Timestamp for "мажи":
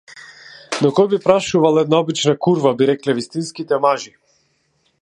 3.87-4.17